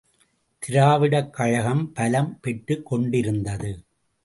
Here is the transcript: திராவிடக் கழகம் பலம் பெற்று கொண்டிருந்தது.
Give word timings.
திராவிடக் 0.63 1.29
கழகம் 1.29 1.93
பலம் 1.93 2.39
பெற்று 2.41 2.83
கொண்டிருந்தது. 2.83 3.83